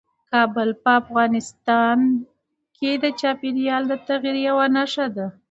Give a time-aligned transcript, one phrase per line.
[0.31, 1.97] کابل په افغانستان
[2.77, 5.27] کې د چاپېریال د تغیر یوه نښه ده.